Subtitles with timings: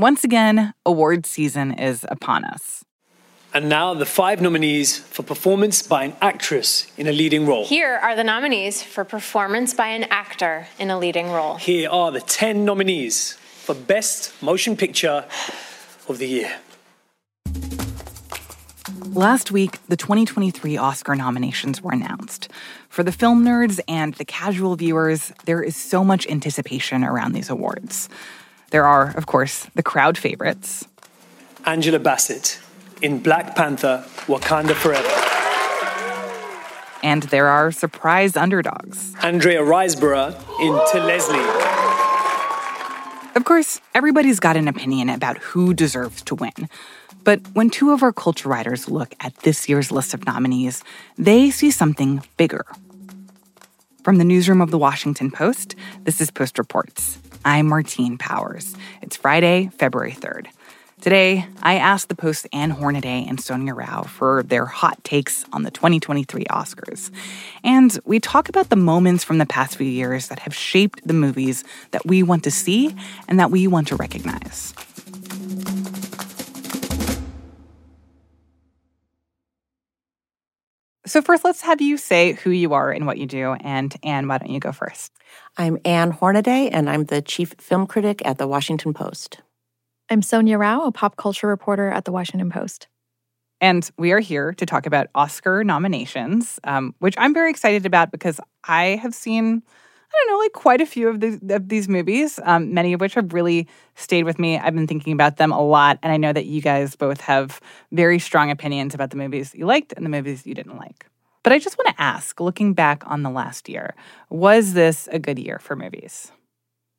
[0.00, 2.82] Once again, award season is upon us.
[3.52, 7.66] And now the five nominees for performance by an actress in a leading role.
[7.66, 11.56] Here are the nominees for performance by an actor in a leading role.
[11.56, 15.26] Here are the 10 nominees for Best Motion Picture
[16.08, 16.50] of the Year.
[19.12, 22.48] Last week, the 2023 Oscar nominations were announced.
[22.88, 27.50] For the film nerds and the casual viewers, there is so much anticipation around these
[27.50, 28.08] awards.
[28.70, 30.86] There are, of course, the crowd favorites
[31.66, 32.58] Angela Bassett
[33.02, 35.08] in Black Panther Wakanda Forever.
[37.02, 39.14] And there are surprise underdogs.
[39.22, 41.38] Andrea Riseborough in To Leslie.
[43.34, 46.68] Of course, everybody's got an opinion about who deserves to win.
[47.24, 50.82] But when two of our culture writers look at this year's list of nominees,
[51.16, 52.64] they see something bigger.
[54.02, 57.18] From the newsroom of the Washington Post, this is Post Reports.
[57.44, 58.76] I'm Martine Powers.
[59.00, 60.48] It's Friday, February 3rd.
[61.00, 65.62] Today, I asked the Post's Ann Hornaday and Sonia Rao for their hot takes on
[65.62, 67.10] the 2023 Oscars.
[67.64, 71.14] And we talk about the moments from the past few years that have shaped the
[71.14, 72.94] movies that we want to see
[73.26, 74.74] and that we want to recognize.
[81.10, 83.54] So, first, let's have you say who you are and what you do.
[83.54, 85.10] And, Ann, why don't you go first?
[85.58, 89.40] I'm Ann Hornaday, and I'm the chief film critic at the Washington Post.
[90.08, 92.86] I'm Sonia Rao, a pop culture reporter at the Washington Post.
[93.60, 98.12] And we are here to talk about Oscar nominations, um, which I'm very excited about
[98.12, 99.64] because I have seen,
[100.12, 103.00] I don't know, like quite a few of, the, of these movies, um, many of
[103.00, 104.58] which have really stayed with me.
[104.58, 105.98] I've been thinking about them a lot.
[106.02, 107.60] And I know that you guys both have
[107.92, 111.06] very strong opinions about the movies you liked and the movies you didn't like.
[111.42, 113.94] But I just want to ask, looking back on the last year,
[114.28, 116.32] was this a good year for movies?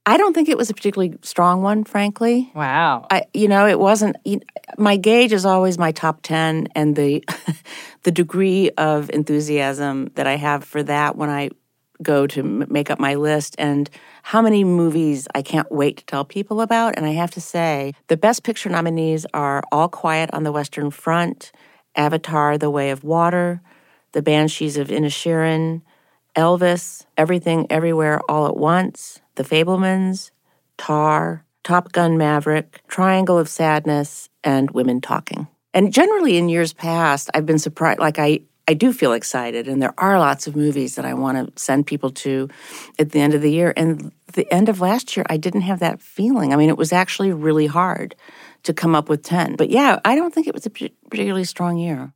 [0.06, 2.52] I don't think it was a particularly strong one, frankly.
[2.56, 3.06] Wow.
[3.12, 4.16] I, you know, it wasn't.
[4.26, 4.42] You
[4.78, 7.24] my gauge is always my top ten, and the
[8.04, 11.52] the degree of enthusiasm that I have for that when I
[12.02, 13.90] go to make up my list, and
[14.24, 16.96] how many movies I can't wait to tell people about.
[16.98, 20.92] And I have to say, the Best Picture nominees are All Quiet on the Western
[20.92, 21.52] Front,
[21.96, 23.62] Avatar: The Way of Water,
[24.12, 25.82] The Banshees of Inisherin,
[26.36, 29.20] Elvis, Everything Everywhere All at Once.
[29.36, 30.32] The Fabelmans,
[30.78, 35.48] Tar, Top Gun Maverick, Triangle of Sadness, and Women Talking.
[35.74, 39.82] And generally in years past, I've been surprised, like I, I do feel excited, and
[39.82, 42.48] there are lots of movies that I want to send people to
[42.98, 43.74] at the end of the year.
[43.76, 46.54] And the end of last year, I didn't have that feeling.
[46.54, 48.16] I mean, it was actually really hard
[48.64, 49.58] to come up with 10.
[49.58, 52.14] But yeah, I don't think it was a particularly strong year.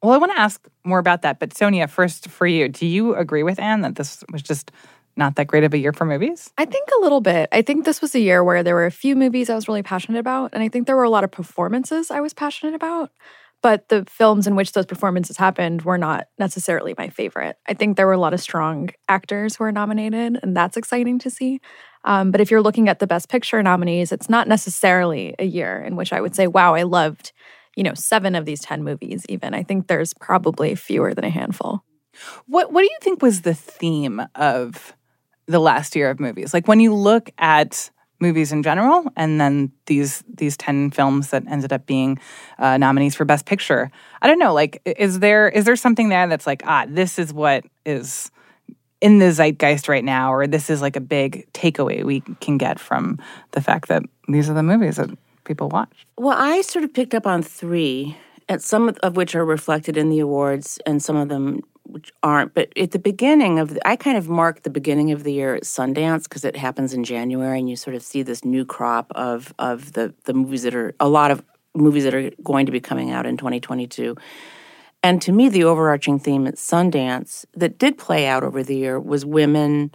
[0.00, 1.40] Well, I want to ask more about that.
[1.40, 4.70] But Sonia, first for you, do you agree with Ann that this was just
[5.16, 6.52] not that great of a year for movies?
[6.56, 7.48] I think a little bit.
[7.50, 9.82] I think this was a year where there were a few movies I was really
[9.82, 13.10] passionate about, and I think there were a lot of performances I was passionate about.
[13.62, 17.56] But the films in which those performances happened were not necessarily my favorite.
[17.66, 21.18] I think there were a lot of strong actors who were nominated, and that's exciting
[21.20, 21.60] to see.
[22.04, 25.82] Um, but if you're looking at the Best Picture nominees, it's not necessarily a year
[25.82, 27.32] in which I would say, wow, I loved,
[27.74, 29.54] you know, seven of these 10 movies, even.
[29.54, 31.82] I think there's probably fewer than a handful.
[32.46, 34.94] What, what do you think was the theme of
[35.48, 36.54] the last year of movies.
[36.54, 37.90] Like when you look at
[38.20, 42.18] movies in general, and then these these ten films that ended up being
[42.58, 43.90] uh, nominees for Best Picture.
[44.22, 44.52] I don't know.
[44.52, 48.30] Like, is there is there something there that's like, ah, this is what is
[49.00, 52.80] in the zeitgeist right now, or this is like a big takeaway we can get
[52.80, 53.18] from
[53.52, 55.10] the fact that these are the movies that
[55.44, 56.06] people watch?
[56.16, 58.16] Well, I sort of picked up on three,
[58.48, 62.54] and some of which are reflected in the awards, and some of them which aren't.
[62.54, 65.54] But at the beginning of, the, I kind of mark the beginning of the year
[65.54, 69.10] at Sundance because it happens in January, and you sort of see this new crop
[69.14, 71.42] of of the the movies that are a lot of
[71.74, 74.16] movies that are going to be coming out in 2022.
[75.02, 78.98] And to me, the overarching theme at Sundance that did play out over the year
[78.98, 79.92] was women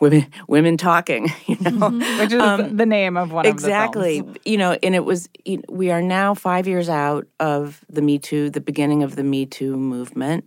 [0.00, 2.20] women women talking you know mm-hmm.
[2.20, 5.28] which is um, the name of one exactly of you know and it was
[5.68, 9.46] we are now five years out of the me too the beginning of the me
[9.46, 10.44] too movement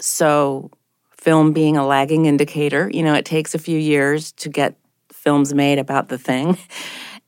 [0.00, 0.70] so,
[1.12, 4.76] film being a lagging indicator, you know, it takes a few years to get
[5.12, 6.56] films made about the thing.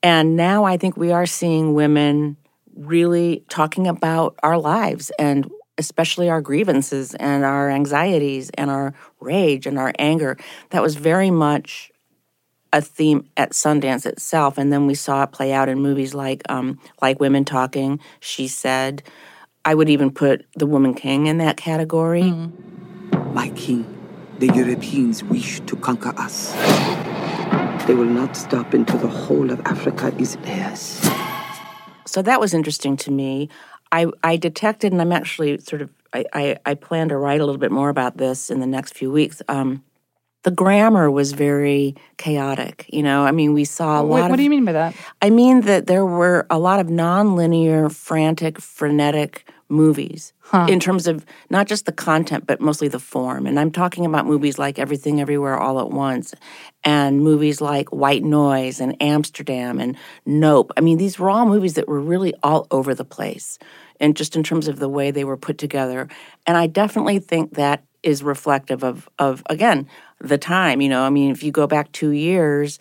[0.02, 2.38] And now I think we are seeing women
[2.75, 9.66] really talking about our lives and especially our grievances and our anxieties and our rage
[9.66, 10.37] and our anger.
[10.70, 11.90] That was very much
[12.73, 16.43] a theme at Sundance itself, and then we saw it play out in movies like
[16.49, 19.02] um, like Women Talking, She Said,
[19.65, 22.23] I would even put The Woman King in that category.
[22.23, 23.33] Mm.
[23.35, 23.85] My king,
[24.39, 26.53] the Europeans wish to conquer us.
[27.87, 31.07] They will not stop until the whole of Africa is theirs.
[32.07, 33.49] so that was interesting to me.
[33.93, 37.45] I, I detected, and I'm actually sort of, I, I, I plan to write a
[37.45, 39.43] little bit more about this in the next few weeks.
[39.49, 39.83] Um,
[40.42, 42.87] the grammar was very chaotic.
[42.88, 44.37] You know, I mean, we saw a What, lot what of.
[44.38, 44.94] do you mean by that?
[45.20, 50.32] I mean that there were a lot of nonlinear, frantic, frenetic movies
[50.66, 53.46] in terms of not just the content, but mostly the form.
[53.46, 56.34] And I'm talking about movies like Everything Everywhere All at Once
[56.82, 59.96] and movies like White Noise and Amsterdam and
[60.26, 60.72] Nope.
[60.76, 63.60] I mean, these were all movies that were really all over the place.
[64.00, 66.08] And just in terms of the way they were put together.
[66.48, 69.87] And I definitely think that is reflective of, of again,
[70.20, 70.81] the time.
[70.81, 72.78] You know, I mean, if you go back two years,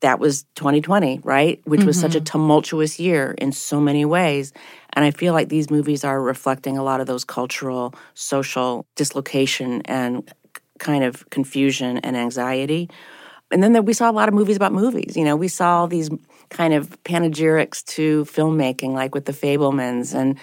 [0.00, 1.62] that was 2020, right?
[1.64, 2.24] Which was such a mm-hmm.
[2.24, 4.52] tumultuous year in so many ways.
[4.92, 9.80] And I feel like these movies are reflecting a lot of those cultural, social dislocation
[9.86, 10.30] and
[10.78, 12.90] kind of confusion and anxiety.
[13.50, 15.16] And then there, we saw a lot of movies about movies.
[15.16, 16.10] You know, we saw these
[16.50, 20.38] kind of panegyrics to filmmaking, like with the Fabelmans and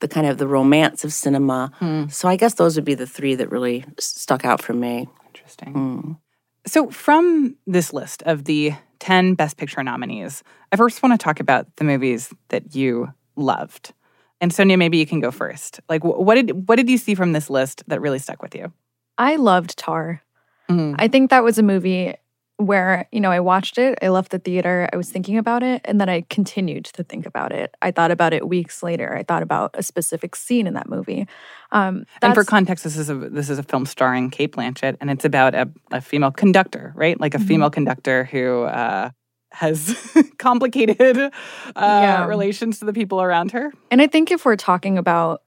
[0.00, 1.70] the kind of the romance of cinema.
[1.76, 2.08] Hmm.
[2.08, 5.08] So I guess those would be the three that really stuck out for me.
[5.46, 6.18] Interesting.
[6.66, 11.38] So, from this list of the 10 Best Picture nominees, I first want to talk
[11.38, 13.92] about the movies that you loved.
[14.40, 15.80] And Sonia, maybe you can go first.
[15.88, 18.72] Like, what did what did you see from this list that really stuck with you?
[19.16, 20.22] I loved Tar.
[20.68, 20.96] Mm.
[20.98, 22.14] I think that was a movie
[22.58, 25.82] where, you know, I watched it, I left the theater, I was thinking about it,
[25.84, 27.74] and then I continued to think about it.
[27.82, 29.14] I thought about it weeks later.
[29.14, 31.26] I thought about a specific scene in that movie.
[31.72, 35.10] Um, And for context, this is a this is a film starring Cate Blanchett, and
[35.10, 37.20] it's about a, a female conductor, right?
[37.20, 37.46] Like a Mm-hmm.
[37.46, 39.10] female conductor who uh,
[39.52, 39.94] has
[40.38, 41.30] complicated uh,
[41.76, 42.24] Yeah.
[42.26, 43.72] relations to the people around her.
[43.90, 45.42] And I think if we're talking about,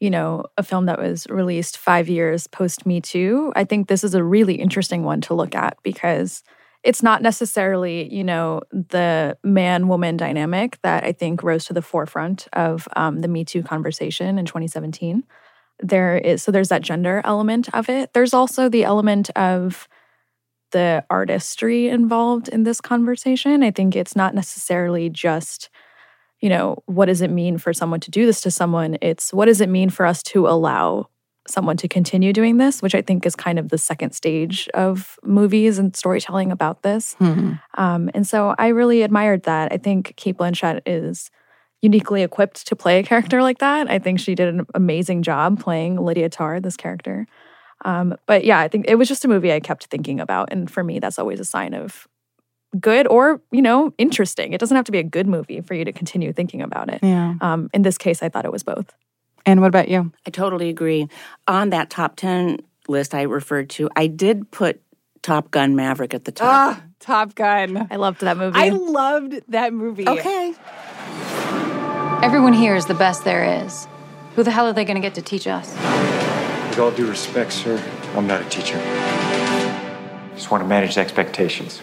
[0.00, 4.04] you know, a film that was released five years post Me Too, I think this
[4.04, 6.42] is a really interesting one to look at because
[6.82, 11.82] it's not necessarily, you know, the man woman dynamic that I think rose to the
[11.82, 15.24] forefront of um, the Me Too conversation in 2017.
[15.80, 18.12] There is, so there's that gender element of it.
[18.12, 19.88] There's also the element of
[20.72, 23.62] the artistry involved in this conversation.
[23.62, 25.70] I think it's not necessarily just
[26.40, 28.98] you know, what does it mean for someone to do this to someone?
[29.00, 31.08] It's what does it mean for us to allow
[31.46, 35.18] someone to continue doing this, which I think is kind of the second stage of
[35.22, 37.16] movies and storytelling about this.
[37.74, 39.70] Um, and so I really admired that.
[39.72, 41.30] I think Cate Blanchett is
[41.82, 43.90] uniquely equipped to play a character like that.
[43.90, 47.26] I think she did an amazing job playing Lydia Tarr, this character.
[47.84, 50.48] Um, but yeah, I think it was just a movie I kept thinking about.
[50.50, 52.08] And for me, that's always a sign of
[52.80, 54.52] good or, you know, interesting.
[54.52, 57.00] It doesn't have to be a good movie for you to continue thinking about it.
[57.02, 57.34] Yeah.
[57.40, 58.92] Um, in this case, I thought it was both.
[59.46, 60.12] And what about you?
[60.26, 61.08] I totally agree.
[61.46, 64.80] On that top 10 list I referred to, I did put
[65.22, 66.76] Top Gun Maverick at the top.
[66.76, 67.86] Ah, Top Gun.
[67.90, 68.58] I loved that movie.
[68.58, 70.06] I loved that movie.
[70.08, 70.54] okay.
[72.22, 73.86] Everyone here is the best there is.
[74.34, 75.72] Who the hell are they going to get to teach us?
[76.68, 77.82] With all due respect, sir,
[78.14, 78.78] I'm not a teacher.
[80.34, 81.82] Just want to manage expectations.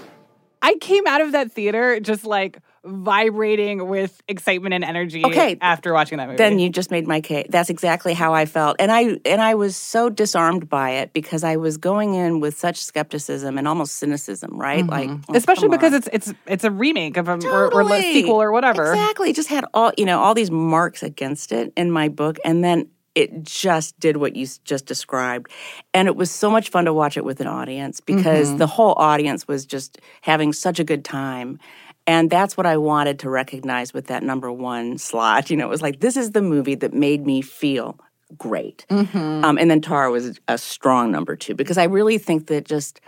[0.61, 5.57] I came out of that theater just like vibrating with excitement and energy Okay.
[5.61, 6.37] after watching that movie.
[6.37, 7.45] Then you just made my case.
[7.49, 8.77] That's exactly how I felt.
[8.79, 12.57] And I and I was so disarmed by it because I was going in with
[12.57, 14.83] such skepticism and almost cynicism, right?
[14.83, 15.11] Mm-hmm.
[15.11, 15.99] Like oh, especially because on.
[15.99, 18.91] it's it's it's a remake of a or, or a sequel or whatever.
[18.91, 19.33] Exactly.
[19.33, 22.37] Just had all, you know, all these marks against it in my book.
[22.43, 25.51] And then it just did what you just described.
[25.93, 28.57] And it was so much fun to watch it with an audience because Mm-hmm.
[28.57, 31.59] the whole audience was just having such a good time.
[32.07, 35.49] And that's what I wanted to recognize with that number one slot.
[35.49, 37.99] You know, it was like, this is the movie that made me feel
[38.37, 38.85] great.
[38.89, 39.43] Mm-hmm.
[39.45, 43.01] Um, and then Tar was a strong number two because I really think that just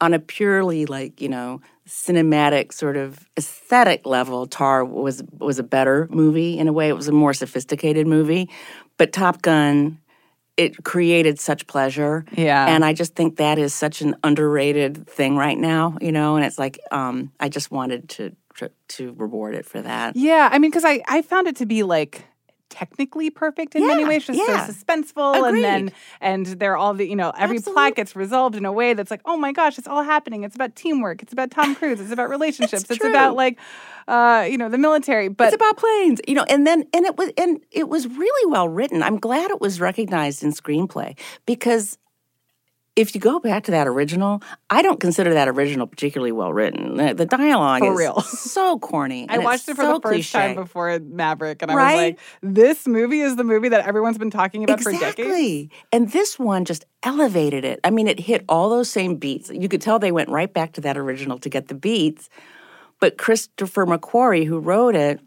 [0.00, 5.64] on a purely like you know cinematic sort of aesthetic level, Tar was was a
[5.64, 6.88] better movie in a way.
[6.88, 8.48] It was a more sophisticated movie,
[8.98, 9.98] but Top Gun.
[10.56, 12.66] It created such pleasure, Yeah.
[12.66, 16.34] and I just think that is such an underrated thing right now, you know.
[16.34, 20.16] And it's like, um, I just wanted to to, to reward it for that.
[20.16, 22.24] Yeah, I mean, because I I found it to be like
[22.70, 24.66] technically perfect in many ways, just yeah.
[24.66, 27.72] so suspenseful, and then and they're all the you know every Absolutely.
[27.72, 30.44] plot gets resolved in a way that's like, oh my gosh, it's all happening.
[30.44, 31.22] It's about teamwork.
[31.22, 32.00] It's about Tom Cruise.
[32.00, 32.84] It's about relationships.
[32.88, 33.10] it's true.
[33.10, 33.58] about like,
[34.06, 35.28] uh, you know, the military.
[35.28, 38.50] But it's about planes, you know, and then and it was and it was really
[38.50, 39.02] well written.
[39.02, 41.98] I'm glad it was recognized in screenplay because
[42.98, 46.96] if you go back to that original, I don't consider that original particularly well written.
[46.96, 48.20] The, dialogue For is real.
[48.22, 49.24] so corny.
[49.28, 52.88] I watched it for so the first time before Maverick, and I was like, "This
[52.88, 55.70] movie is the movie that everyone's been talking about for decades." Exactly.
[55.92, 57.78] And this one just elevated it.
[57.84, 59.48] I mean, it hit all those same beats.
[59.48, 62.28] You could tell they went right back to that original to get the beats.
[63.00, 65.20] But Christopher McQuarrie, who wrote it,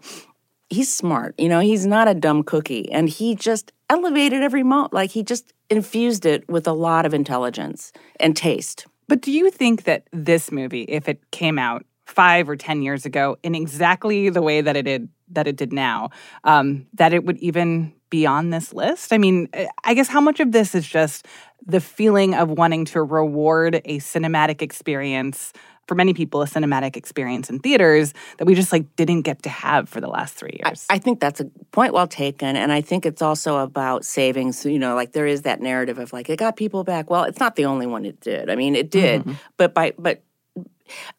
[0.71, 1.35] he's smart.
[1.37, 4.93] You know, he's not a dumb cookie, and he just elevated every moment.
[4.93, 8.87] Like he just infused it with a lot of intelligence and taste.
[9.07, 13.05] But do you think that this movie, if it came out five or ten years
[13.05, 16.09] ago in exactly the way that it did that it did now,
[16.43, 19.13] um, that it would even be on this list?
[19.13, 21.27] I mean, eh, I guess how much of this is just
[21.65, 25.53] the feeling of wanting to reward a cinematic experience
[25.91, 29.49] for many people a cinematic experience in theaters that we just like didn't get to
[29.49, 30.85] have for the last three years.
[30.89, 34.57] I, I think that's a point well taken, and I think it's also about savings.
[34.57, 37.09] So, you know, like there is that narrative of like it got people back.
[37.09, 38.49] Well, it's not the only one it did.
[38.49, 39.33] I mean, it did, mm-hmm.
[39.57, 40.23] but by but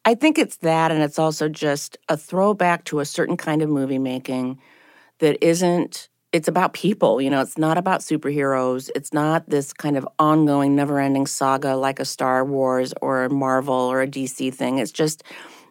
[0.05, 3.69] I think it's that, and it's also just a throwback to a certain kind of
[3.69, 4.59] movie making
[5.19, 6.09] that isn't.
[6.33, 7.41] It's about people, you know.
[7.41, 8.89] It's not about superheroes.
[8.95, 13.73] It's not this kind of ongoing, never-ending saga like a Star Wars or a Marvel
[13.75, 14.79] or a DC thing.
[14.79, 15.23] It's just,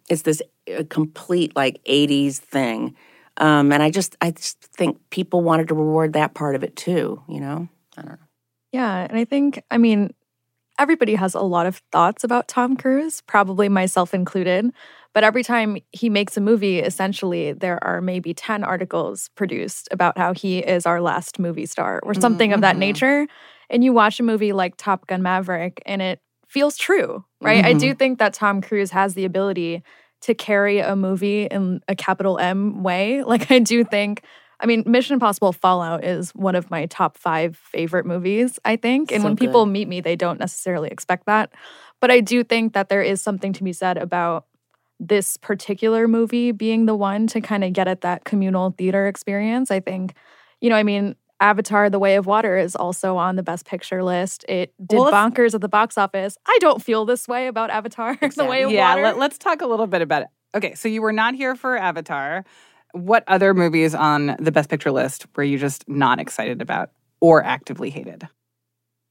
[0.08, 0.40] it's this
[0.78, 2.96] uh, complete like '80s thing,
[3.38, 6.76] um, and I just, I just think people wanted to reward that part of it
[6.76, 7.22] too.
[7.28, 8.26] You know, I don't know.
[8.72, 10.14] Yeah, and I think, I mean,
[10.78, 14.70] everybody has a lot of thoughts about Tom Cruise, probably myself included.
[15.14, 20.16] But every time he makes a movie, essentially, there are maybe 10 articles produced about
[20.16, 22.54] how he is our last movie star or something mm-hmm.
[22.54, 22.80] of that mm-hmm.
[22.80, 23.26] nature.
[23.68, 27.64] And you watch a movie like Top Gun Maverick and it feels true, right?
[27.64, 27.76] Mm-hmm.
[27.76, 27.98] I do mm-hmm.
[27.98, 29.82] think that Tom Cruise has the ability
[30.22, 33.22] to carry a movie in a capital M way.
[33.26, 34.22] Like, I do think
[34.62, 39.10] I mean, Mission Impossible Fallout is one of my top five favorite movies, I think.
[39.10, 41.52] And so when people meet me, they don't necessarily expect that.
[42.00, 44.46] But I do think that there is something to be said about
[45.02, 49.70] this particular movie being the one to kind of get at that communal theater experience.
[49.70, 50.14] I think,
[50.60, 54.04] you know, I mean, Avatar The Way of Water is also on the best picture
[54.04, 54.44] list.
[54.48, 56.38] It did well, bonkers at the box office.
[56.46, 58.44] I don't feel this way about Avatar exactly.
[58.44, 59.02] The Way of yeah, Water.
[59.02, 60.28] Yeah, let, us talk a little bit about it.
[60.54, 62.44] Okay, so you were not here for Avatar.
[62.92, 66.90] What other movies on the Best Picture list were you just not excited about
[67.20, 68.28] or actively hated?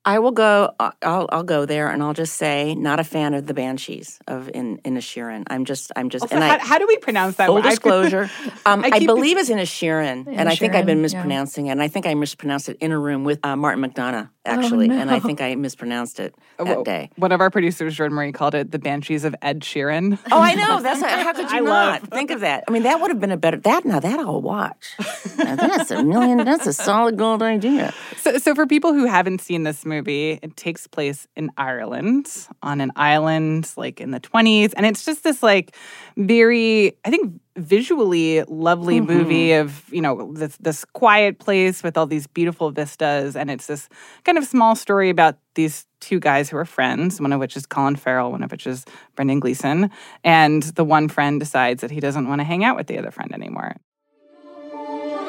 [0.04, 0.74] I will go.
[0.80, 4.20] Uh, I'll, I'll go there, and I'll just say, not a fan of the Banshees
[4.28, 5.44] of in Inisherin.
[5.48, 6.24] I'm just, I'm just.
[6.24, 7.48] Also, and how, I, how do we pronounce that?
[7.48, 8.30] Full disclosure,
[8.66, 11.72] um, I, I, believe it's Inisherin, and I think I've been mispronouncing yeah.
[11.72, 14.86] it, and I think I mispronounced it in a room with uh, Martin McDonagh actually,
[14.90, 15.02] oh, no.
[15.02, 17.10] and I think I mispronounced it that well, day.
[17.16, 20.18] One of our producers, Jordan Marie, called it the Banshees of Ed Sheeran.
[20.32, 20.82] Oh, I know.
[20.82, 22.10] That's how could you I not love.
[22.10, 22.64] think of that?
[22.68, 23.86] I mean, that would have been a better that.
[23.86, 24.96] Now that I'll watch.
[25.38, 26.40] now that's a million.
[26.40, 27.94] That's a solid gold idea.
[28.18, 32.28] So, so for people who haven't seen this movie, it takes place in Ireland
[32.64, 35.76] on an island, like in the twenties, and it's just this like
[36.18, 39.14] very, I think visually lovely mm-hmm.
[39.14, 43.68] movie of you know this this quiet place with all these beautiful vistas and it's
[43.68, 43.90] this
[44.24, 47.66] kind of small story about these two guys who are friends one of which is
[47.66, 49.90] colin farrell one of which is brendan gleeson
[50.24, 53.12] and the one friend decides that he doesn't want to hang out with the other
[53.12, 53.76] friend anymore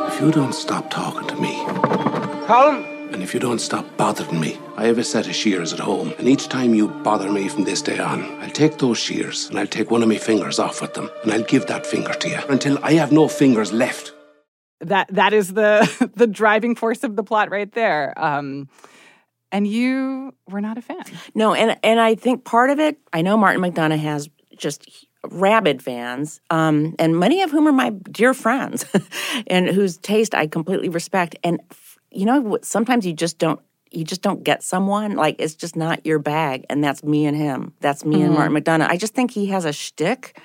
[0.06, 1.64] if you don't stop talking to me
[2.46, 5.78] colin and if you don't stop bothering me, I have a set of shears at
[5.78, 9.48] home, and each time you bother me from this day on, I'll take those shears
[9.48, 12.12] and I'll take one of my fingers off with them, and I'll give that finger
[12.12, 14.12] to you until I have no fingers left.
[14.80, 18.12] That that is the the driving force of the plot right there.
[18.16, 18.68] Um,
[19.52, 21.04] and you were not a fan.
[21.34, 25.82] No, and and I think part of it, I know Martin McDonagh has just rabid
[25.82, 28.84] fans, um, and many of whom are my dear friends,
[29.46, 31.36] and whose taste I completely respect.
[31.44, 31.60] And
[32.14, 36.04] you know, sometimes you just don't you just don't get someone like it's just not
[36.06, 37.74] your bag, and that's me and him.
[37.80, 38.24] That's me mm-hmm.
[38.24, 38.88] and Martin McDonagh.
[38.88, 40.40] I just think he has a shtick,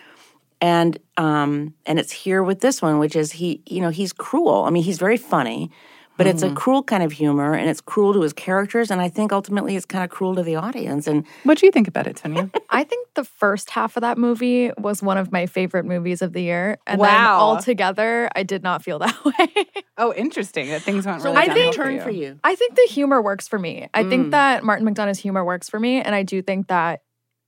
[0.62, 4.63] and um, and it's here with this one, which is he, you know, he's cruel.
[4.65, 5.71] I mean, he's very funny,
[6.17, 6.33] but mm-hmm.
[6.33, 6.55] it's a mm-hmm.
[6.55, 9.86] cruel kind of humor and it's cruel to his characters and i think ultimately it's
[9.86, 12.50] kind of cruel to the audience and what do you think about it Sonia?
[12.69, 16.33] i think the first half of that movie was one of my favorite movies of
[16.33, 17.07] the year and wow.
[17.07, 19.65] then altogether i did not feel that way
[19.97, 22.01] oh interesting that things went really so I think, for you.
[22.01, 24.09] for you i think the humor works for me i mm.
[24.09, 27.01] think that martin mcdonagh's humor works for me and i do think that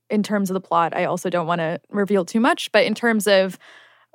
[0.08, 2.94] in terms of the plot i also don't want to reveal too much but in
[2.94, 3.58] terms of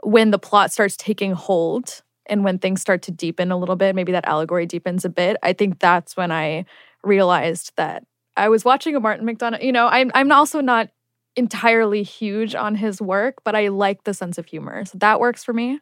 [0.03, 3.95] when the plot starts taking hold and when things start to deepen a little bit,
[3.95, 6.65] maybe that allegory deepens a bit, I think that's when I
[7.03, 8.03] realized that
[8.37, 9.63] I was watching a Martin McDonagh.
[9.63, 10.89] You know, I'm I'm also not
[11.35, 14.85] entirely huge on his work, but I like the sense of humor.
[14.85, 15.79] So that works for me.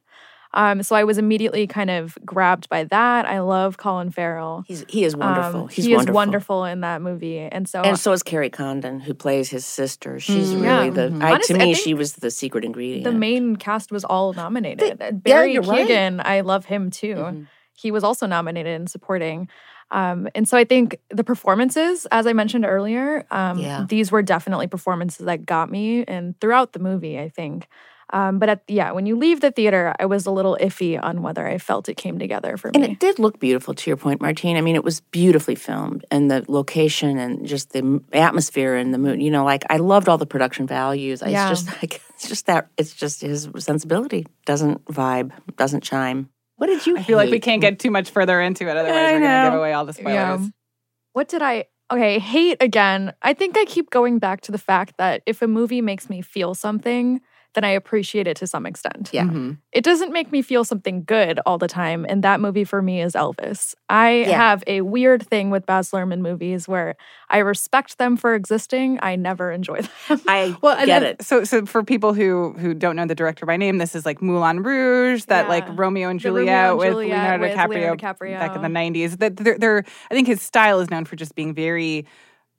[0.56, 3.26] Um, so I was immediately kind of grabbed by that.
[3.26, 4.64] I love Colin Farrell.
[4.68, 5.62] He's he is wonderful.
[5.62, 6.12] Um, He's he wonderful.
[6.12, 9.66] is wonderful in that movie, and so and so is Kerry Condon, who plays his
[9.66, 10.20] sister.
[10.20, 10.90] She's mm, really yeah.
[10.92, 11.24] the mm-hmm.
[11.24, 13.04] I, Honestly, to me she was the secret ingredient.
[13.04, 15.00] The main cast was all nominated.
[15.00, 16.28] The, Barry yeah, Keoghan, right.
[16.28, 17.16] I love him too.
[17.16, 17.44] Mm-hmm.
[17.74, 19.50] He was also nominated in supporting.
[19.92, 23.86] Um, and so I think the performances, as I mentioned earlier, um, yeah.
[23.88, 26.04] these were definitely performances that got me.
[26.06, 27.68] And throughout the movie, I think
[28.12, 31.22] Um, but at yeah, when you leave the theater, I was a little iffy on
[31.22, 32.72] whether I felt it came together for me.
[32.76, 34.58] And it did look beautiful, to your point, Martine.
[34.58, 38.98] I mean, it was beautifully filmed, and the location, and just the atmosphere, and the
[38.98, 39.22] mood.
[39.22, 41.24] You know, like I loved all the production values.
[41.24, 41.50] I, Yeah.
[41.50, 46.30] It's just like it's just that it's just his sensibility doesn't vibe, doesn't chime.
[46.58, 46.98] What did you?
[46.98, 49.44] I feel like we can't get too much further into it, otherwise I we're going
[49.44, 50.14] to give away all the spoilers.
[50.14, 50.48] Yeah.
[51.14, 51.66] What did I?
[51.92, 53.14] Okay, hate again.
[53.22, 56.22] I think I keep going back to the fact that if a movie makes me
[56.22, 57.22] feel something,
[57.54, 59.10] then I appreciate it to some extent.
[59.14, 59.24] Yeah.
[59.24, 59.58] Mhm.
[59.72, 62.06] It doesn't make me feel something good all the time.
[62.10, 63.76] And that movie for me is Elvis.
[63.90, 64.38] I Yeah.
[64.38, 66.96] have a weird thing with Baz Luhrmann movies where
[67.30, 69.00] I respect them for existing.
[69.02, 70.22] I never enjoy them.
[70.28, 71.22] I Well, get then- it.
[71.24, 74.22] So, so for people who who don't know the director by name, this is like
[74.22, 77.70] Moulin Rouge, that like Romeo and The Romeo Juliet and with Juliet Leonardo with DiCaprio,
[77.70, 77.96] Leonardo
[78.40, 78.94] back in the DiCaprio.
[79.08, 79.18] '90s.
[79.20, 82.06] That they're, they're, I think his style is known for just being very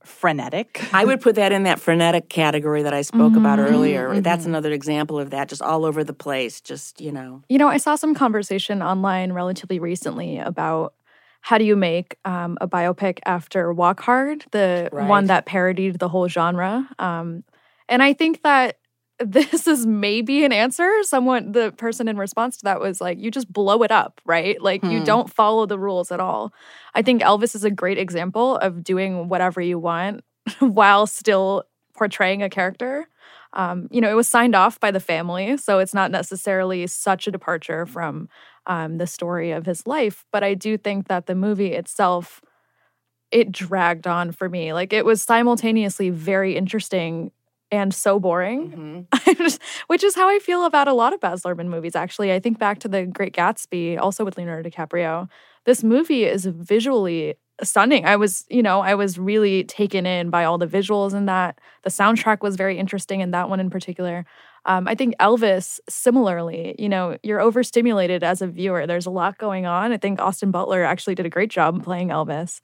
[0.06, 0.82] frenetic.
[0.92, 4.20] I would put that in that frenetic category that I spoke about Mm-hmm, earlier.
[4.20, 6.60] That's another example of that, just all over the place.
[6.60, 10.94] Just you know, You know, I saw some conversation online relatively recently about
[11.40, 16.08] how do you make um, a biopic after Walk Hard, the one that parodied the
[16.08, 16.88] whole genre.
[16.98, 17.44] Um,
[17.88, 18.78] and I think that
[19.20, 20.90] this is maybe an answer.
[21.02, 24.60] Someone, the person in response to that was like, you just blow it up, right?
[24.60, 25.04] Like, you Hmm.
[25.04, 26.52] don't follow the rules at all.
[26.94, 30.22] I think Elvis is a great example of doing whatever you want
[30.58, 31.64] while still
[31.96, 33.06] portraying a character.
[33.52, 37.28] Um, you know, it was signed off by the family, so it's not necessarily such
[37.28, 38.28] a departure from
[38.66, 40.24] um, the story of his life.
[40.32, 42.40] But I do think that the movie itself,
[43.30, 44.72] it dragged on for me.
[44.72, 47.30] Like it was simultaneously very interesting
[47.74, 49.56] and so boring, Mm-hmm.
[49.86, 51.96] which is how I feel about a lot of Baz Luhrmann movies.
[51.96, 55.28] Actually, I think back to The Great Gatsby, also with Leonardo DiCaprio.
[55.64, 58.04] This movie is visually stunning.
[58.04, 61.60] I was, you know, I was really taken in by all the visuals in that.
[61.84, 64.26] The soundtrack was very interesting in that one in particular.
[64.66, 68.86] Um, I think Elvis, similarly, you know, you're overstimulated as a viewer.
[68.86, 69.92] There's a lot going on.
[69.92, 72.60] I think Austin Butler actually did a great job playing Elvis.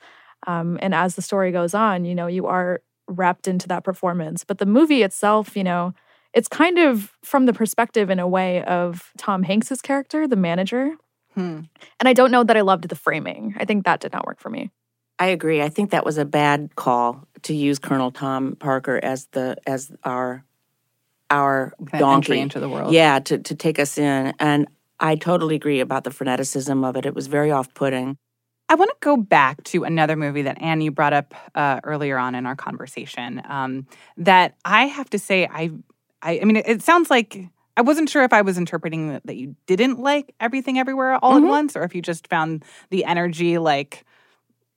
[0.46, 2.80] Um, and as the story goes on, you know, you are
[3.10, 4.44] wrapped into that performance.
[4.44, 5.92] But the movie itself, you know,
[6.32, 10.94] it's kind of from the perspective in a way of Tom Hanks's character, the manager.
[11.34, 11.60] Hmm.
[11.98, 13.54] And I don't know that I loved the framing.
[13.58, 14.70] I think that did not work for me.
[15.18, 15.60] I agree.
[15.60, 19.92] I think that was a bad call to use Colonel Tom Parker as the as
[20.02, 20.44] our
[21.30, 22.92] our Kind donkey entry into the world.
[22.92, 24.66] Yeah, to to take us in, and
[24.98, 27.06] I totally agree about the freneticism of it.
[27.06, 28.16] It was very off putting.
[28.70, 32.16] I want to go back to another movie that Ann you brought up uh, earlier
[32.16, 33.42] on in our conversation.
[33.48, 33.84] Um,
[34.16, 35.72] that I have to say, I,
[36.22, 39.26] I, I mean, it, it sounds like I wasn't sure if I was interpreting that,
[39.26, 41.42] that you didn't like everything everywhere all Mhm.
[41.44, 44.04] at once, or if you just found the energy like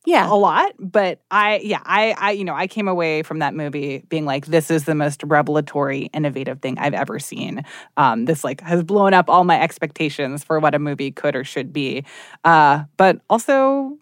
[0.06, 0.74] Yeah, a lot.
[0.80, 4.48] But I, yeah, I, I, you know, I came away from that movie being like,
[4.48, 7.64] this is the most revelatory, innovative thing I've ever seen.
[7.96, 11.44] Um, this like has blown up all my expectations for what a movie could or
[11.44, 12.04] should be,
[12.44, 13.98] uh, but also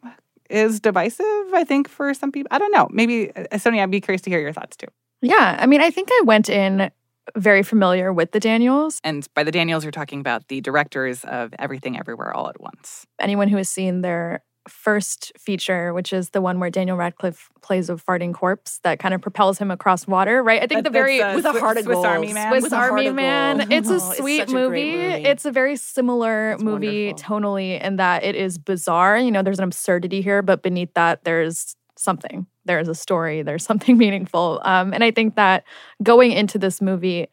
[0.49, 1.25] is divisive.
[1.53, 2.87] I think for some people, I don't know.
[2.91, 4.87] Maybe uh, Sonia, I'd be curious to hear your thoughts too.
[5.21, 5.57] Yeah.
[5.59, 6.91] I mean, I think I went in
[7.37, 8.99] very familiar with the Daniels.
[9.03, 13.05] And by the Daniels, you're talking about the directors of Everything Everywhere All at Once.
[13.19, 17.89] Anyone who has seen their first feature, which is the one where Daniel Radcliffe plays
[17.89, 20.61] a farting corpse that kind of propels him across water, right?
[20.61, 21.97] I think That- the very with a Swiss- heart of Swiss.
[22.05, 22.51] Army Man.
[22.51, 23.67] Swiss With Army Man.
[23.71, 24.91] It's a Oh, it's sweet a movie.
[24.95, 25.23] movie.
[25.25, 27.39] It's a very similar It's movie wonderful.
[27.39, 29.17] tonally in that it is bizarre.
[29.17, 32.45] You know, there's an absurdity here, but beneath that, there's something.
[32.65, 33.41] There's a story.
[33.41, 34.61] There's something meaningful.
[34.63, 35.63] Um, and I think that
[36.03, 37.27] going into this movie,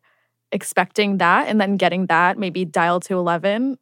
[0.50, 3.76] expecting that and then getting that, maybe dial to 11,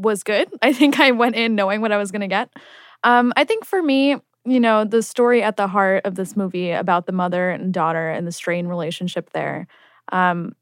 [0.00, 0.48] was good.
[0.62, 2.50] I think I went in knowing what I was going to get.
[3.04, 6.70] Um, I think for me, you know, the story at the heart of this movie
[6.70, 9.66] about the mother and daughter and the strained relationship there,
[10.12, 10.54] um,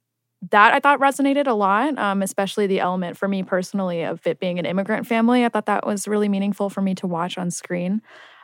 [0.50, 4.38] that I thought resonated a lot, um, especially the element for me personally of it
[4.38, 5.44] being an immigrant family.
[5.44, 8.02] I thought that was really meaningful for me to watch on screen.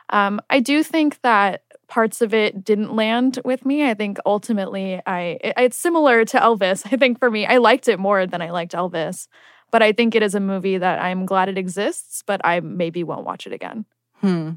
[0.09, 3.89] Um, I do think that parts of it didn't land with me.
[3.89, 6.85] I think ultimately, I it- it's similar to Elvis.
[6.91, 9.27] I think for me, I liked it more than I liked Elvis,
[9.75, 13.03] but I think it is a movie that I'm glad it exists, but I maybe
[13.03, 13.83] won't watch it again.
[14.21, 14.51] Hmm.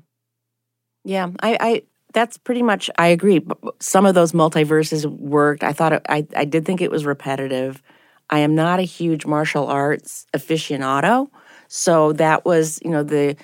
[1.02, 3.44] Yeah, I, I that's pretty much I agree.
[3.80, 5.64] Some of those multiverses worked.
[5.64, 7.82] I thought it, I I did think it was repetitive.
[8.30, 11.28] I am not a huge martial arts aficionado,
[11.66, 13.34] so that was you know the.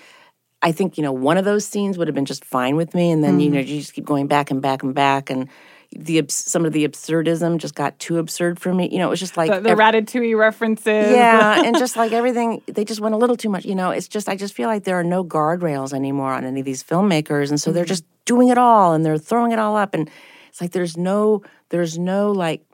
[0.62, 3.10] I think you know one of those scenes would have been just fine with me,
[3.10, 5.48] and then you know you just keep going back and back and back, and
[5.96, 8.88] the some of the absurdism just got too absurd for me.
[8.90, 11.10] You know, it was just like The, the ev- Ratatouille references.
[11.10, 13.64] yeah, and just like everything, they just went a little too much.
[13.64, 16.60] You know, it's just I just feel like there are no guardrails anymore on any
[16.60, 17.88] of these filmmakers, and so they're mm-hmm.
[17.88, 20.10] just doing it all and they're throwing it all up, and
[20.48, 22.64] it's like there's no there's no like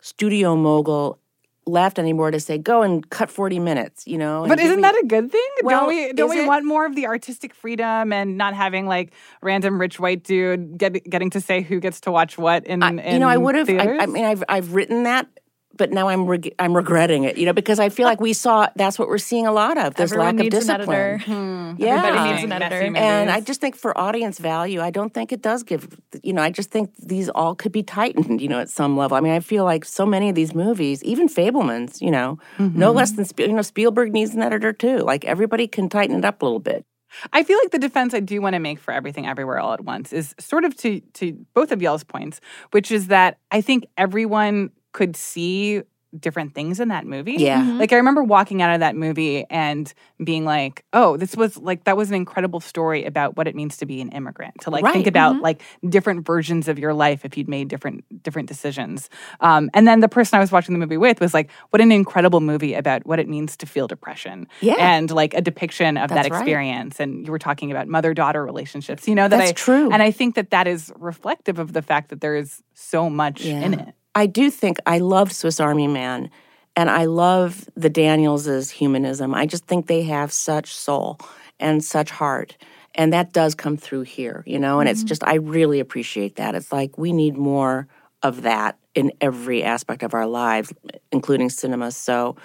[0.00, 1.18] studio mogul
[1.64, 5.06] left anymore to say go and cut 40 minutes you know But isn't that a
[5.06, 5.48] good thing?
[5.62, 6.46] Well, don't we don't we it?
[6.46, 11.08] want more of the artistic freedom and not having like random rich white dude get,
[11.08, 13.54] getting to say who gets to watch what in, I, in you know, I would
[13.54, 13.68] have.
[13.68, 15.28] I, I mean, I've I've written that,
[15.76, 17.38] but now I'm reg- I'm regretting it.
[17.38, 19.94] You know, because I feel like we saw that's what we're seeing a lot of
[19.94, 20.98] this Everyone lack of needs an discipline.
[20.98, 21.32] editor.
[21.78, 22.30] Yeah, Everybody hmm.
[22.30, 22.86] needs an Messy editor.
[22.90, 23.02] movies.
[23.02, 25.98] and I just think for audience value, I don't think it does give.
[26.22, 28.40] You know, I just think these all could be tightened.
[28.40, 29.16] You know, at some level.
[29.16, 32.66] I mean, I feel like so many of these movies, even Fabelmans, you know, no
[32.88, 32.96] mm-hmm.
[32.96, 34.98] less than Spiel- you know Spielberg needs an editor too.
[34.98, 36.84] Like everybody can tighten it up a little bit.
[37.32, 39.82] I feel like the defense I do want to make for everything everywhere all at
[39.82, 43.86] once is sort of to to both of y'all's points, which is that I think
[43.96, 45.82] everyone could see
[46.20, 47.36] different things in that movie.
[47.38, 47.62] Yeah.
[47.62, 47.78] Mhm.
[47.78, 49.90] Like I remember walking out of that movie and
[50.22, 53.78] being like, "Oh, this was like that was an incredible story about what it means
[53.78, 54.92] to be an immigrant." To like Right.
[54.92, 59.08] think about like different versions of your life if you'd made different different decisions.
[59.40, 61.90] Um, and then the person I was watching the movie with was like, "What an
[61.90, 64.74] incredible movie about what it means to feel depression." Yeah.
[64.78, 66.40] And like a depiction of That's that right.
[66.42, 67.00] experience.
[67.00, 69.08] And you were talking about mother daughter relationships.
[69.08, 69.90] You know that That's I true.
[69.90, 73.46] And I think that that is reflective of the fact that there is so much
[73.46, 73.94] in it.
[74.14, 76.30] I do think I loved Swiss Army Man,
[76.76, 79.34] and I love the Daniels' humanism.
[79.34, 81.18] I just think they have such soul
[81.60, 82.56] and such heart.
[82.94, 84.80] And that does come through here, you know?
[84.80, 85.08] And it's mm-hmm.
[85.08, 86.54] just, I really appreciate that.
[86.54, 87.88] It's like we need more
[88.22, 90.72] of that in every aspect of our lives,
[91.10, 91.90] including cinema.
[91.90, 92.36] So,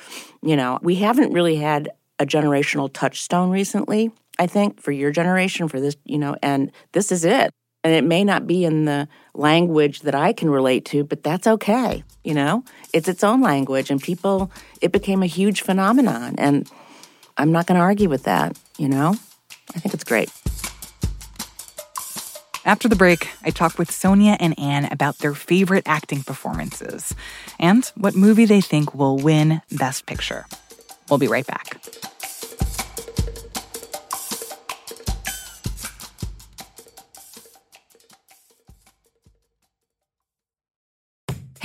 [0.42, 5.68] you know, we haven't really had a generational touchstone recently, I think, for your generation,
[5.68, 7.52] for this, you know, and this is it.
[7.88, 11.48] And it may not be in the language that I can relate to, but that's
[11.48, 12.04] okay.
[12.22, 16.36] You know, it's its own language, and people, it became a huge phenomenon.
[16.38, 16.70] And
[17.38, 19.16] I'm not going to argue with that, you know?
[19.74, 20.30] I think it's great.
[22.66, 27.16] After the break, I talk with Sonia and Ann about their favorite acting performances
[27.58, 30.46] and what movie they think will win Best Picture.
[31.10, 31.82] We'll be right back.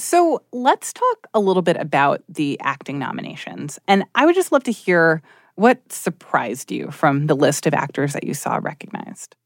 [0.00, 3.78] So let's talk a little bit about the acting nominations.
[3.86, 5.22] And I would just love to hear
[5.56, 9.36] what surprised you from the list of actors that you saw recognized.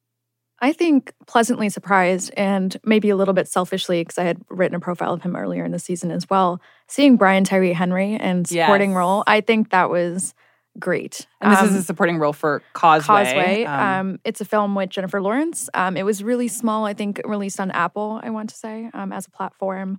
[0.61, 4.81] I think pleasantly surprised and maybe a little bit selfishly because I had written a
[4.81, 6.61] profile of him earlier in the season as well.
[6.89, 8.97] Seeing Brian Tyree Henry in supporting Yes.
[8.97, 10.35] role, I think that was
[10.79, 11.27] great.
[11.41, 13.25] And this is Um, a supporting role for Causeway.
[13.25, 13.65] Causeway.
[13.65, 15.69] Um, Um, it's a film with Jennifer Lawrence.
[15.75, 16.87] Um, it was really small.
[16.87, 18.21] I think released on Apple.
[18.23, 19.99] I want to say um, as a platform.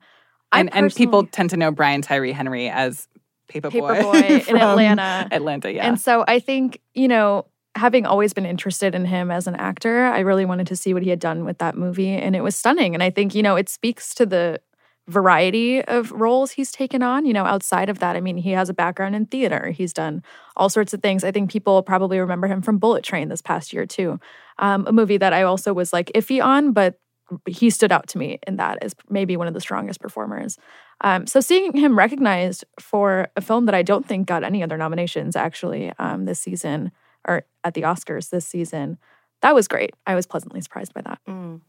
[0.52, 3.08] And, and people tend to know Brian Tyree Henry as
[3.50, 5.28] Paperboy, Paperboy in Atlanta.
[5.32, 5.88] Atlanta, yeah.
[5.88, 10.06] And so I think, you know, having always been interested in him as an actor,
[10.06, 12.10] I really wanted to see what he had done with that movie.
[12.10, 12.94] And it was stunning.
[12.94, 14.62] And I think, you know, it speaks to the
[15.08, 17.26] variety of roles he's taken on.
[17.26, 20.24] You know, outside of that, I mean, he has a background in theater, he's done
[20.56, 21.24] all sorts of things.
[21.24, 24.20] I think people probably remember him from Bullet Train this past year, too.
[24.58, 27.00] Um, a movie that I also was like iffy on, but
[27.48, 30.58] he stood out to me in that as maybe one of the strongest performers.
[31.02, 34.78] Um, so seeing him recognized for a film that I don't think got any other
[34.78, 36.92] nominations actually um, this season
[37.28, 38.98] or at the Oscars this season,
[39.42, 39.94] that was great.
[40.06, 41.20] I was pleasantly surprised by that.
[41.28, 41.62] Mm.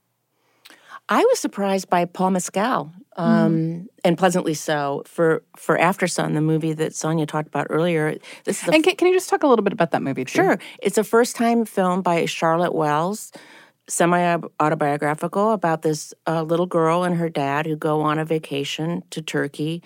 [1.09, 6.73] I was surprised by Paul Mescal, um, and pleasantly so for for Aftersun, the movie
[6.73, 8.19] that Sonia talked about earlier.
[8.45, 10.43] This is and can, can you just talk a little bit about that movie, too?
[10.43, 10.59] Sure.
[10.83, 13.31] It's a first time film by Charlotte Wells,
[13.89, 19.03] semi autobiographical about this uh, little girl and her dad who go on a vacation
[19.11, 19.83] to Turkey.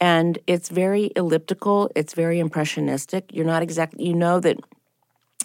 [0.00, 3.30] And it's very elliptical, it's very impressionistic.
[3.32, 4.58] You're not exactly, you know that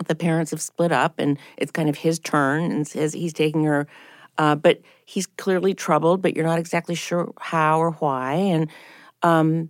[0.08, 3.63] the parents have split up and it's kind of his turn and his, he's taking
[3.65, 3.88] her.
[4.38, 8.34] Uh, but he's clearly troubled, but you're not exactly sure how or why.
[8.34, 8.69] And
[9.22, 9.69] um,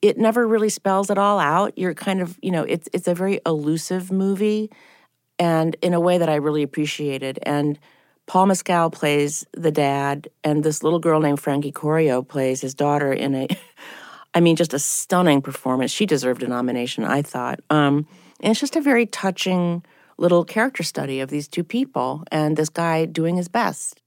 [0.00, 1.76] it never really spells it all out.
[1.76, 4.70] You're kind of, you know, it's it's a very elusive movie,
[5.40, 7.38] and in a way that I really appreciated.
[7.42, 7.78] And
[8.26, 13.12] Paul Mescal plays the dad, and this little girl named Frankie Corio plays his daughter
[13.12, 13.48] in a,
[14.34, 15.90] I mean, just a stunning performance.
[15.90, 17.58] She deserved a nomination, I thought.
[17.70, 18.06] Um,
[18.40, 19.82] and it's just a very touching
[20.18, 23.99] little character study of these two people and this guy doing his best.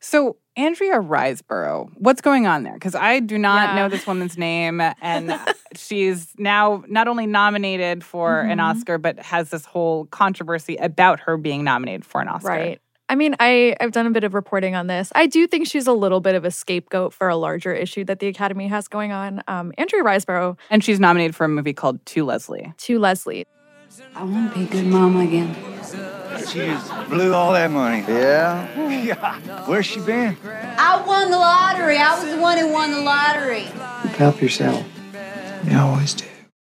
[0.00, 2.74] So, Andrea Riseborough, what's going on there?
[2.74, 3.74] Because I do not Yeah.
[3.76, 4.80] know this woman's name.
[5.02, 5.32] And
[5.74, 8.62] she's now not only nominated for an Mhm.
[8.70, 12.48] Oscar, but has this whole controversy about her being nominated for an Oscar.
[12.48, 12.80] Right.
[13.08, 15.10] I mean, I, I've done a bit of reporting on this.
[15.16, 18.20] I do think she's a little bit of a scapegoat for a larger issue that
[18.20, 19.42] the Academy has going on.
[19.48, 22.72] Um, Andrea Riseborough And she's nominated for a movie called To Leslie.
[22.78, 23.46] to Leslie.
[24.14, 25.54] I want to be a good mom again.
[26.48, 28.04] She just blew all that money.
[28.08, 28.88] Yeah?
[29.02, 29.66] yeah.
[29.66, 30.36] Where's she been?
[30.44, 31.96] I won the lottery.
[31.98, 33.62] I was the one who won the lottery.
[34.16, 34.84] Help yourself.
[35.64, 36.24] You always do.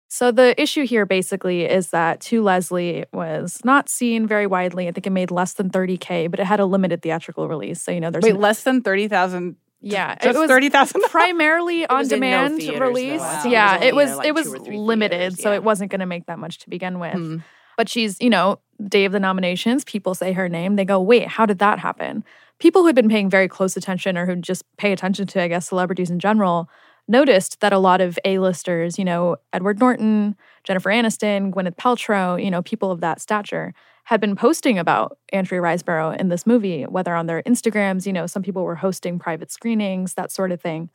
[0.09, 4.87] So the issue here basically is that To Leslie was not seen very widely.
[4.87, 7.81] I think it made less than 30K, but it had a limited theatrical release.
[7.81, 9.55] So, you know, there's Wait, an- less than 30,000?
[9.81, 11.01] Yeah, Just it was 30,000?
[11.09, 13.19] primarily on was in no demand theaters, release.
[13.19, 13.41] Wow.
[13.41, 16.05] It was Yeah, it was like, it was limited, theaters, so it wasn't going to
[16.05, 17.15] make that much to begin with.
[17.15, 17.37] Hmm.
[17.77, 21.27] But she's, you know, day of the nominations, people say her name, they go, "Wait,
[21.27, 22.23] how did that happen?"
[22.59, 25.67] People who'd been paying very close attention or who just pay attention to I guess
[25.69, 26.69] celebrities in general
[27.07, 32.51] noticed that a lot of A-listers, you know, Edward Norton, Jennifer Aniston, Gwyneth Paltrow, you
[32.51, 33.73] know, people of that stature
[34.05, 38.27] had been posting about Andrea Riseborough in this movie, whether on their Instagrams, you know,
[38.27, 40.89] some people were hosting private screenings, that sort of thing.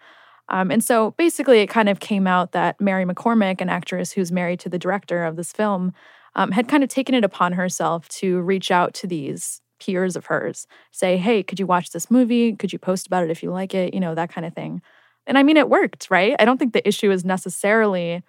[0.49, 4.31] Um, and so basically, it kind of came out that Mary McCormack, an actress who's
[4.31, 5.93] married to the director of this film,
[6.35, 10.27] um, had kind of taken it upon herself to reach out to these peers of
[10.27, 12.55] hers, say, hey, could you watch this movie?
[12.55, 13.93] Could you post about it if you like it?
[13.93, 14.83] You know, that kind of thing.
[15.27, 16.37] And I mean, it worked, right?
[16.39, 18.23] I don't think the issue is necessarily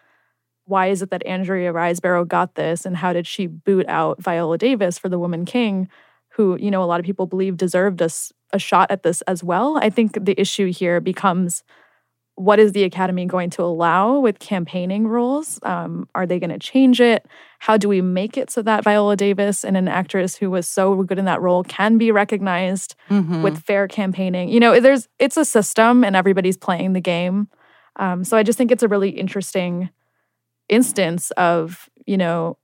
[0.68, 4.58] why is it that Andrea Riseborough got this and how did she boot out Viola
[4.58, 5.88] Davis for The Woman King,
[6.34, 9.78] who, you know, a lot of people believe deserved a shot at this as well?
[9.82, 11.64] I think the issue here becomes
[12.36, 15.60] what is the Academy going to allow with campaigning rules?
[15.64, 17.26] Um, are they going to change it?
[17.58, 21.02] How do we make it so that Viola Davis and an actress who was so
[21.02, 23.42] good in that role can be recognized Mhm.
[23.42, 24.50] with fair campaigning?
[24.50, 27.48] You know, there's it's a system and everybody's playing the game.
[27.96, 29.90] Um, so I just think it's a really interesting
[30.70, 32.58] instance of you know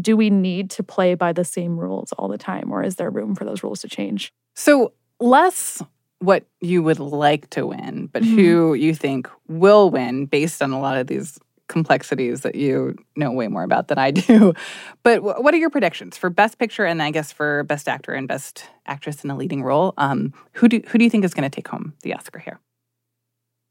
[0.00, 3.10] do we need to play by the same rules all the time or is there
[3.10, 5.82] room for those rules to change So, less
[6.20, 8.34] what you would like to win, but Mhm.
[8.36, 13.30] who you think will win based on a lot of these complexities that you know
[13.32, 14.54] way more about than I do.
[15.02, 18.12] But wh- what are your predictions for Best Picture and I guess for Best Actor
[18.14, 19.92] and Best Actress in a Leading Role?
[19.98, 22.58] Um, who do who do you think is going to take home the Oscar here?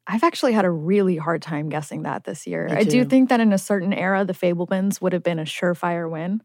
[0.08, 2.68] I've actually had a really hard time guessing that this year.
[2.70, 6.10] I do think that in a certain era, the Fabelmans would have been a surefire
[6.10, 6.42] win.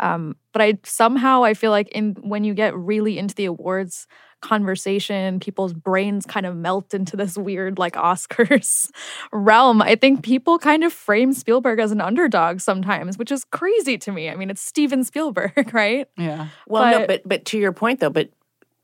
[0.00, 4.06] Um, but I somehow I feel like in when you get really into the awards
[4.40, 8.90] conversation, people's brains kind of melt into this weird like Oscars
[9.32, 9.82] realm.
[9.82, 14.10] I think people kind of frame Spielberg as an underdog sometimes, which is crazy to
[14.12, 14.30] me.
[14.30, 16.08] I mean, it's Steven Spielberg, right?
[16.16, 16.48] Yeah.
[16.66, 18.30] Well, no, But- but but to your point though, but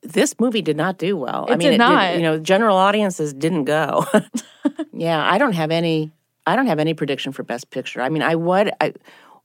[0.02, 1.46] this movie did not do well.
[1.48, 2.14] I It mean, did not.
[2.14, 4.06] you know, general audiences didn't go.
[4.92, 6.10] yeah, I don't have any.
[6.46, 8.00] I don't have any prediction for Best Picture.
[8.00, 8.70] I mean, I would.
[8.80, 8.94] I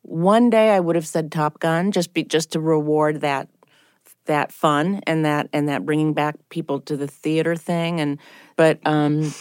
[0.01, 3.49] one day I would have said Top Gun just be just to reward that
[4.25, 8.17] that fun and that and that bringing back people to the theater thing and
[8.55, 9.31] but um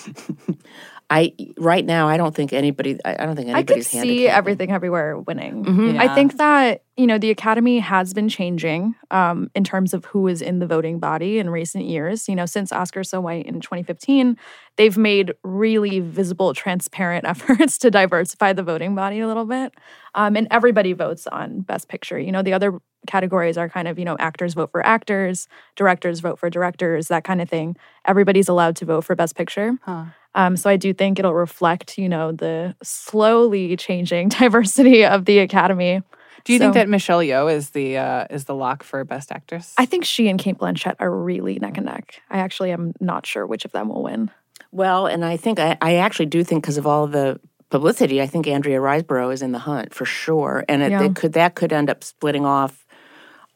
[1.14, 4.26] I right now I don't think anybody I, I don't think I could anybody's see
[4.26, 5.64] everything everywhere winning.
[5.64, 5.98] Mhm.
[5.98, 10.26] I think that you know the Academy has been changing um, in terms of who
[10.26, 12.28] is in the voting body in recent years.
[12.28, 14.36] You know, since Oscar So White in 2015,
[14.76, 19.72] they've made really visible, transparent efforts to diversify the voting body a little bit,
[20.16, 22.18] um, and everybody votes on Best Picture.
[22.18, 25.46] You know, the other categories are kind of you know actors vote for actors,
[25.76, 27.76] directors vote for directors, that kind of thing.
[28.04, 29.78] Everybody's allowed to vote for Best Picture.
[29.82, 30.06] Huh.
[30.34, 35.38] Um, so I do think it'll reflect, you know, the slowly changing diversity of the
[35.40, 36.02] Academy.
[36.44, 39.72] Do you think that Michelle Yeoh is the uh, is the lock for Best Actress?
[39.78, 42.20] I think she and Cate Blanchett are really neck and neck.
[42.28, 44.30] I actually am not sure which of them will win.
[44.70, 48.26] Well, and I think I, I actually do think because of all the publicity, I
[48.26, 51.04] think Andrea Riseborough is in the hunt for sure, and it, Yeah.
[51.04, 52.83] it could that could end up splitting off.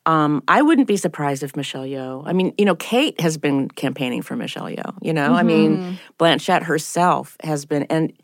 [0.08, 2.22] Um, I wouldn't be surprised if Michelle Yeoh.
[2.24, 4.94] I mean, you know, Kate has been campaigning for Michelle Yeoh.
[5.02, 8.14] You know, I mean, Blanchett herself has been, and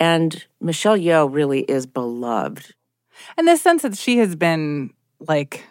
[0.00, 2.74] and Michelle Yeoh really is beloved.
[3.38, 4.90] in the sense that she has been
[5.28, 5.64] like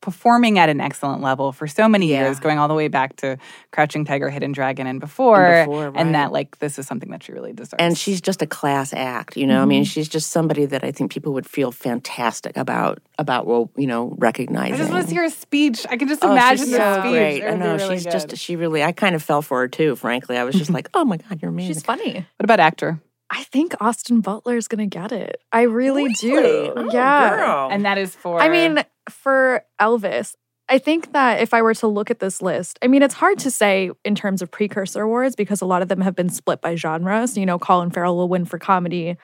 [0.00, 2.24] performing at an excellent level for so many Yeah.
[2.24, 3.36] years, going all the way back to
[3.72, 7.32] Crouching Tiger, Hidden Dragon, and before, before, and that like this is something that she
[7.32, 7.74] really deserves.
[7.78, 9.60] And she's just a class act, you know.
[9.60, 9.88] I mean, mm-hmm.
[9.88, 14.14] she's just somebody that I think people would feel fantastic about about well, you know,
[14.18, 14.74] recognizing.
[14.74, 15.84] I just want to see her speech.
[15.90, 17.12] I can just Oh, imagine she's the so speech.
[17.12, 17.36] great.
[17.38, 18.12] It I would be know really she's good.
[18.12, 18.82] just she really.
[18.84, 19.96] I kind of fell for her too.
[19.96, 21.74] Frankly, I was just like, oh my god, you're amazing.
[21.74, 22.12] She's funny.
[22.14, 23.00] What about actor?
[23.30, 25.42] I think Austin Butler is going to get it.
[25.52, 26.68] I really, Really?
[26.68, 26.72] do.
[26.74, 27.36] Oh, yeah.
[27.36, 27.68] girl.
[27.70, 30.34] And that is for I mean, for Elvis,
[30.68, 33.38] I think that if I were to look at this list, I mean, it's hard
[33.40, 36.60] to say in terms of precursor awards because a lot of them have been split
[36.60, 37.38] by genres.
[37.38, 39.16] You know, Colin Farrell will win for comedy,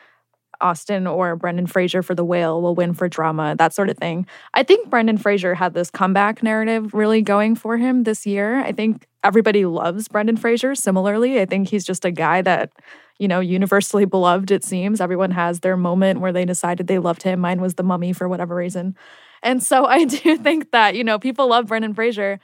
[0.60, 4.26] Austin or Brendan Fraser for The Whale will win for drama, that sort of thing.
[4.54, 8.60] I think Brendan Fraser had this comeback narrative really going for him this year.
[8.60, 11.40] I think everybody loves Brendan Fraser similarly.
[11.40, 12.70] I think he's just a guy that,
[13.18, 15.00] you know, universally beloved, it seems.
[15.00, 17.40] Everyone has their moment where they decided they loved him.
[17.40, 18.96] Mine was The Mummy for whatever reason.
[19.42, 22.40] And so I do think that, you know, people love Brendan Fraser.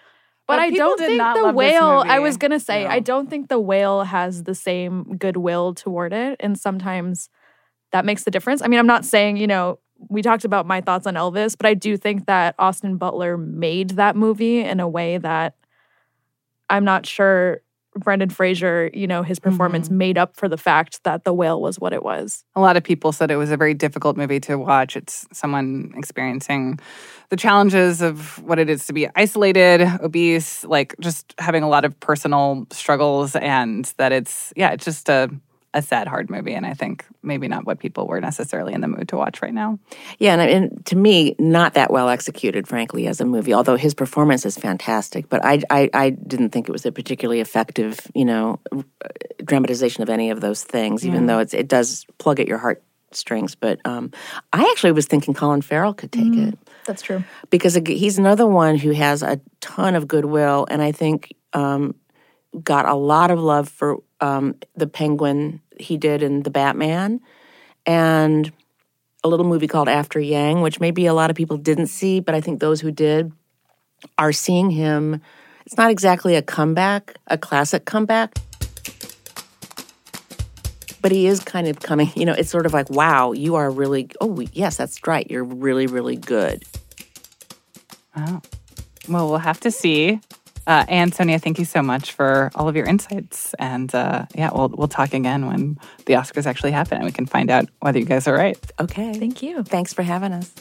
[0.46, 3.48] But, But I don't think the whale, I was going to say, I don't think
[3.48, 6.36] the whale has the same goodwill toward it.
[6.40, 7.28] And sometimes
[7.92, 8.60] that makes the difference.
[8.60, 9.78] I mean, I'm not saying, you know,
[10.08, 13.90] we talked about my thoughts on Elvis, but I do think that Austin Butler made
[13.90, 15.54] that movie in a way that
[16.68, 17.60] I'm not sure
[17.96, 19.98] Brendan Fraser, you know, his performance Mm-hmm.
[19.98, 22.44] made up for the fact that The Whale was what it was.
[22.54, 24.96] A lot of people said it was a very difficult movie to watch.
[24.96, 26.78] It's someone experiencing
[27.30, 31.84] the challenges of what it is to be isolated, obese, like just having a lot
[31.84, 35.30] of personal struggles, and that it's, yeah, it's just a,
[35.72, 36.52] a sad, hard movie.
[36.54, 39.54] And I think maybe not what people were necessarily in the mood to watch right
[39.54, 39.78] now.
[40.18, 43.54] Yeah, and, and to me, not that well executed, frankly, as a movie.
[43.54, 47.40] Although his performance is fantastic, but I, I, I didn't think it was a particularly
[47.40, 48.58] effective, you know,
[49.44, 51.06] dramatization of any of those things.
[51.06, 51.26] Even Yeah.
[51.34, 53.54] though it's, it does plug at your heartstrings.
[53.54, 54.10] But um,
[54.52, 57.22] I actually was thinking Colin Farrell could take it That's true.
[57.50, 61.94] because he's another one who has a ton of goodwill, and I think um,
[62.62, 67.20] got a lot of love for um, the Penguin he did in the Batman,
[67.86, 68.52] and
[69.22, 72.34] a little movie called After Yang, which maybe a lot of people didn't see, but
[72.34, 73.32] I think those who did
[74.18, 75.20] are seeing him.
[75.66, 78.38] It's not exactly a comeback, a classic comeback.
[81.02, 83.70] But he is kind of coming, you know, it's sort of like, wow, you are
[83.70, 85.30] really, oh, yes, that's right.
[85.30, 86.62] You're really, really good.
[88.16, 88.42] Oh.
[89.08, 90.20] Well, we'll have to see.
[90.66, 93.54] Uh, and Sonia, thank you so much for all of your insights.
[93.54, 97.26] And uh, yeah, we'll we'll talk again when the Oscars actually happen, and we can
[97.26, 98.58] find out whether you guys are right.
[98.78, 99.14] Okay.
[99.14, 99.62] Thank you.
[99.62, 100.52] Thanks for having us.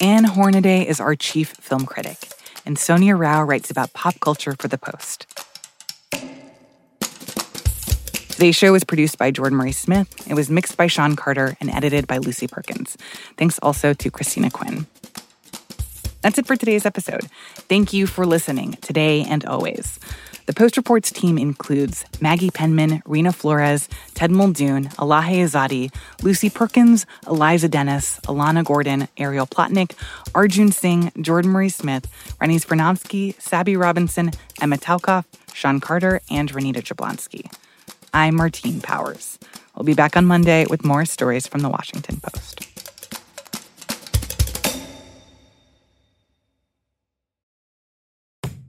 [0.00, 2.18] Ann Hornaday is our chief film critic,
[2.66, 5.26] and Sonia Rao writes about pop culture for The Post.
[8.42, 10.28] Today's show was produced by Jordan Marie Smith.
[10.28, 12.96] It was mixed by Sean Carter and edited by Lucy Perkins.
[13.36, 14.86] Thanks also to Christina Quinn.
[16.22, 17.24] That's it for today's episode.
[17.68, 19.98] Thank you for listening today and always.
[20.46, 27.06] The Post Reports team includes Maggie Penman, Rena Flores, Ted Muldoon, Elahe Izadi, Lucy Perkins,
[27.26, 29.94] Eliza Dennis, Alana Gordon, Ariel Plotnick,
[30.34, 32.06] Arjun Singh, Jordan Marie Smith,
[32.40, 34.30] Rennie Svirnovskiy, Sabby Robinson,
[34.60, 37.52] Emma Talkoff, Sean Carter, and Renita Jablonski.
[38.14, 39.38] I'm Martine Powers.
[39.76, 42.71] We'll be back on Monday with more stories from the Washington Post.